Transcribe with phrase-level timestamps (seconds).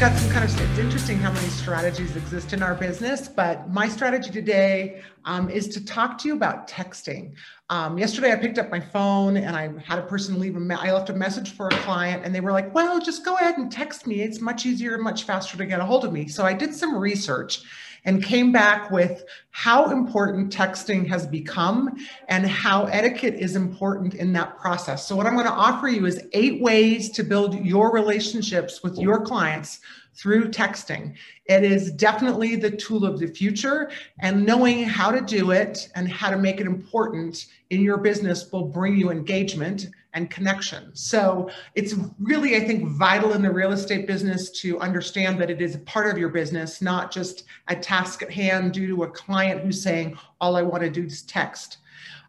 [0.00, 3.88] Got some kind of, it's interesting how many strategies exist in our business, but my
[3.88, 7.32] strategy today um, is to talk to you about texting.
[7.70, 10.92] Um, yesterday, I picked up my phone and I had a person leave a, I
[10.92, 13.70] left a message for a client and they were like, well, just go ahead and
[13.70, 14.20] text me.
[14.20, 16.26] It's much easier and much faster to get a hold of me.
[16.28, 17.62] So I did some research
[18.04, 21.96] and came back with how important texting has become
[22.28, 25.06] and how etiquette is important in that process.
[25.06, 28.98] So, what I'm going to offer you is eight ways to build your relationships with
[28.98, 29.80] your clients
[30.14, 31.14] through texting.
[31.46, 36.08] It is definitely the tool of the future, and knowing how to do it and
[36.08, 40.94] how to make it important in your business will bring you engagement and connection.
[40.94, 45.60] So it's really, I think, vital in the real estate business to understand that it
[45.60, 49.10] is a part of your business, not just a task at hand due to a
[49.10, 51.78] client who's saying, all I want to do is text.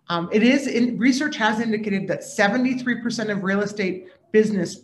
[0.10, 4.82] Um, it is in research has indicated that 73% of real estate business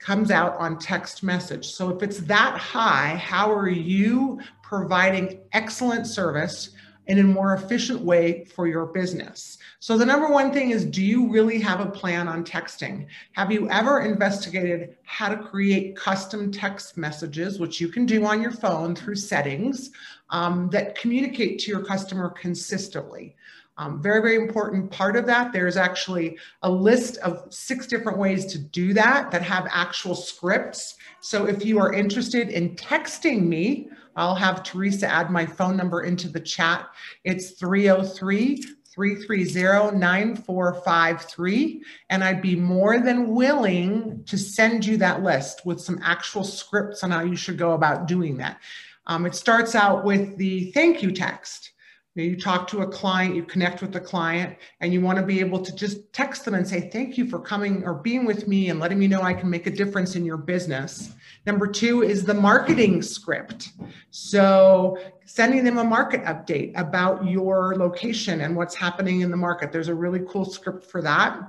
[0.00, 1.66] comes out on text message.
[1.68, 6.70] So if it's that high, how are you providing excellent service
[7.06, 9.58] in a more efficient way for your business?
[9.80, 13.06] So the number one thing is do you really have a plan on texting?
[13.32, 18.42] Have you ever investigated how to create custom text messages, which you can do on
[18.42, 19.90] your phone through settings
[20.30, 23.36] um, that communicate to your customer consistently?
[23.78, 25.52] Um, very, very important part of that.
[25.52, 30.96] There's actually a list of six different ways to do that that have actual scripts.
[31.20, 36.02] So if you are interested in texting me, I'll have Teresa add my phone number
[36.02, 36.88] into the chat.
[37.22, 41.82] It's 303 330 9453.
[42.10, 47.04] And I'd be more than willing to send you that list with some actual scripts
[47.04, 48.58] on how you should go about doing that.
[49.06, 51.70] Um, it starts out with the thank you text
[52.22, 55.40] you talk to a client, you connect with the client, and you want to be
[55.40, 58.70] able to just text them and say, Thank you for coming or being with me
[58.70, 61.12] and letting me know I can make a difference in your business.
[61.46, 63.70] Number two is the marketing script.
[64.10, 69.72] So, sending them a market update about your location and what's happening in the market.
[69.72, 71.40] There's a really cool script for that.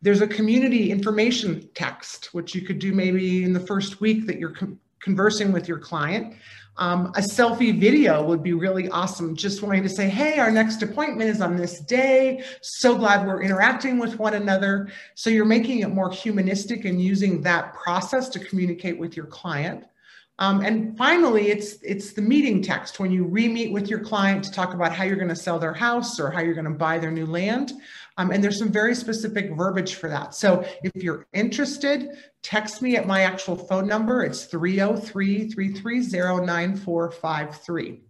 [0.00, 4.38] There's a community information text, which you could do maybe in the first week that
[4.38, 4.54] you're
[5.00, 6.34] conversing with your client.
[6.78, 9.34] Um, a selfie video would be really awesome.
[9.34, 12.44] Just wanting to say, hey, our next appointment is on this day.
[12.62, 14.88] So glad we're interacting with one another.
[15.16, 19.84] So you're making it more humanistic and using that process to communicate with your client.
[20.40, 24.52] Um, and finally, it's it's the meeting text when you re-meet with your client to
[24.52, 26.96] talk about how you're going to sell their house or how you're going to buy
[26.98, 27.72] their new land.
[28.18, 30.34] Um, and there's some very specific verbiage for that.
[30.34, 32.10] So if you're interested,
[32.42, 34.24] text me at my actual phone number.
[34.24, 38.00] It's 303 330 9453.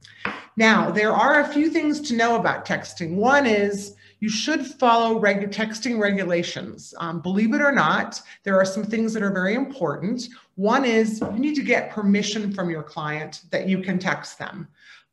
[0.56, 3.14] Now, there are a few things to know about texting.
[3.14, 6.94] One is you should follow regu- texting regulations.
[6.98, 10.26] Um, believe it or not, there are some things that are very important.
[10.56, 14.66] One is you need to get permission from your client that you can text them.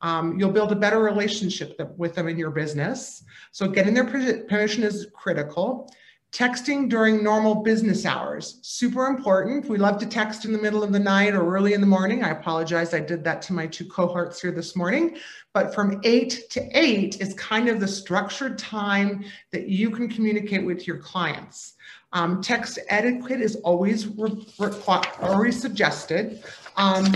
[0.05, 3.23] Um, you'll build a better relationship with them in your business.
[3.51, 5.91] So getting their permission is critical.
[6.31, 9.67] Texting during normal business hours, super important.
[9.67, 12.23] We love to text in the middle of the night or early in the morning.
[12.23, 15.17] I apologize, I did that to my two cohorts here this morning.
[15.53, 20.63] But from eight to eight is kind of the structured time that you can communicate
[20.63, 21.73] with your clients.
[22.13, 26.43] Um, text etiquette is always always suggested.
[26.77, 27.11] Um,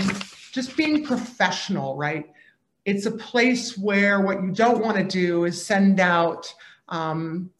[0.50, 2.26] just being professional, right?
[2.84, 6.52] It's a place where what you don't want to do is send out
[6.88, 7.50] um,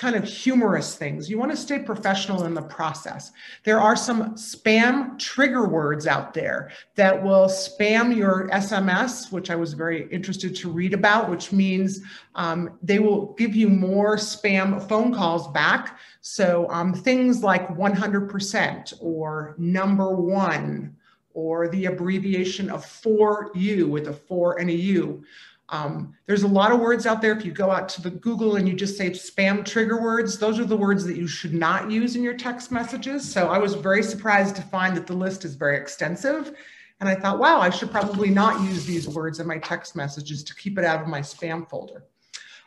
[0.00, 1.28] kind of humorous things.
[1.28, 3.32] You want to stay professional in the process.
[3.64, 9.56] There are some spam trigger words out there that will spam your SMS, which I
[9.56, 12.00] was very interested to read about, which means
[12.34, 15.98] um, they will give you more spam phone calls back.
[16.22, 20.96] So um, things like 100% or number one
[21.34, 25.24] or the abbreviation of for you with a for and a u.
[25.70, 27.32] Um, there's a lot of words out there.
[27.32, 30.58] If you go out to the Google and you just say spam trigger words, those
[30.58, 33.30] are the words that you should not use in your text messages.
[33.30, 36.52] So I was very surprised to find that the list is very extensive.
[36.98, 40.42] And I thought, wow, I should probably not use these words in my text messages
[40.44, 42.04] to keep it out of my spam folder.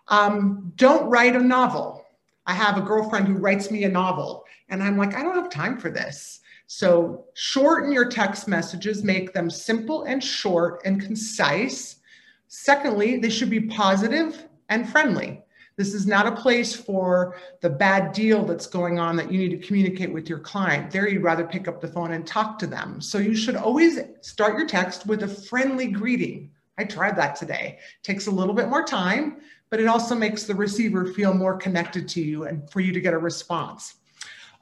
[0.07, 2.05] Um, don't write a novel.
[2.45, 5.49] I have a girlfriend who writes me a novel, and I'm like, I don't have
[5.49, 6.41] time for this.
[6.75, 11.97] So shorten your text messages, make them simple and short and concise.
[12.47, 15.43] Secondly, they should be positive and friendly.
[15.75, 19.61] This is not a place for the bad deal that's going on that you need
[19.61, 20.89] to communicate with your client.
[20.89, 22.99] There, you'd rather pick up the phone and talk to them.
[23.01, 26.49] So, you should always start your text with a friendly greeting.
[26.79, 27.77] I tried that today.
[27.77, 31.55] It takes a little bit more time, but it also makes the receiver feel more
[31.55, 33.97] connected to you and for you to get a response.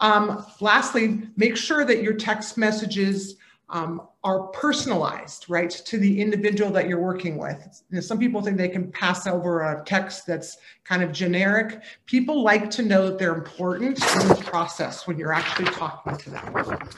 [0.01, 3.35] Um, lastly, make sure that your text messages
[3.69, 7.83] um, are personalized, right, to the individual that you're working with.
[7.89, 11.81] You know, some people think they can pass over a text that's kind of generic.
[12.05, 16.29] People like to know that they're important in the process when you're actually talking to
[16.31, 16.89] them.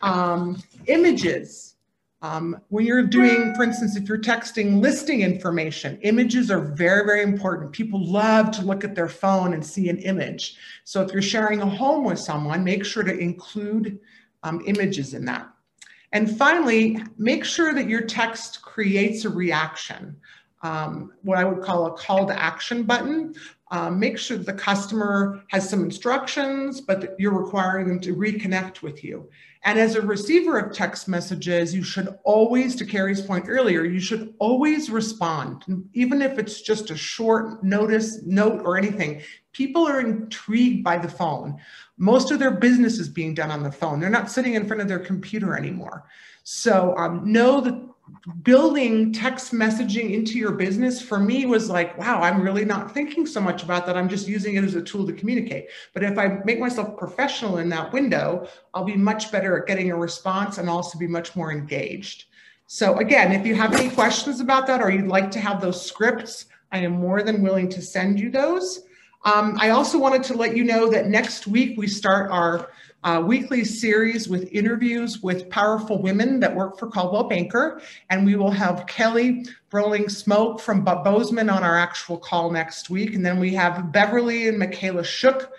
[0.00, 1.76] Um, images.
[2.22, 7.22] Um, when you're doing, for instance, if you're texting listing information, images are very, very
[7.22, 7.72] important.
[7.72, 10.56] People love to look at their phone and see an image.
[10.84, 13.98] So if you're sharing a home with someone, make sure to include
[14.44, 15.48] um, images in that.
[16.12, 20.16] And finally, make sure that your text creates a reaction,
[20.62, 23.34] um, what I would call a call to action button.
[23.72, 29.02] Um, make sure the customer has some instructions, but you're requiring them to reconnect with
[29.02, 29.30] you.
[29.64, 33.98] And as a receiver of text messages, you should always, to Carrie's point earlier, you
[33.98, 35.64] should always respond,
[35.94, 39.22] even if it's just a short notice, note, or anything.
[39.52, 41.56] People are intrigued by the phone.
[41.96, 44.00] Most of their business is being done on the phone.
[44.00, 46.04] They're not sitting in front of their computer anymore.
[46.42, 47.91] So um, know that
[48.42, 53.26] building text messaging into your business for me was like, wow, I'm really not thinking
[53.26, 53.96] so much about that.
[53.96, 55.68] I'm just using it as a tool to communicate.
[55.94, 59.90] But if I make myself professional in that window, I'll be much better at getting
[59.90, 62.26] a response and also be much more engaged.
[62.66, 65.84] So again, if you have any questions about that or you'd like to have those
[65.84, 68.82] scripts, I am more than willing to send you those.
[69.24, 72.70] Um, I also wanted to let you know that next week we start our
[73.04, 77.80] uh, weekly series with interviews with powerful women that work for Coldwell Banker.
[78.10, 83.14] And we will have Kelly Rolling Smoke from Bozeman on our actual call next week.
[83.14, 85.50] And then we have Beverly and Michaela Shook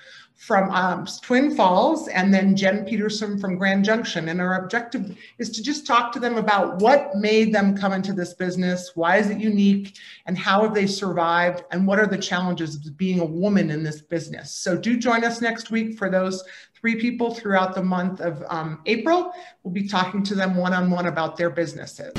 [0.46, 4.28] from um, Twin Falls and then Jen Peterson from Grand Junction.
[4.28, 8.12] And our objective is to just talk to them about what made them come into
[8.12, 12.18] this business, why is it unique, and how have they survived, and what are the
[12.18, 14.54] challenges of being a woman in this business.
[14.54, 16.44] So do join us next week for those
[16.76, 19.32] three people throughout the month of um, April.
[19.64, 22.12] We'll be talking to them one-on-one about their businesses.